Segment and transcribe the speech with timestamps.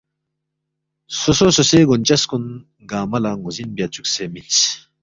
[1.19, 2.43] سوسو سوسوے گونچس کُن
[2.89, 4.57] گنگمہ لہ ن٘وزِن بیا چُوکسے مِنس